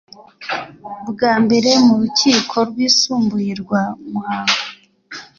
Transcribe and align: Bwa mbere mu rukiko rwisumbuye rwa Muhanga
Bwa 1.09 1.33
mbere 1.43 1.69
mu 1.85 1.93
rukiko 2.01 2.55
rwisumbuye 2.69 3.51
rwa 3.61 3.83
Muhanga 4.09 4.57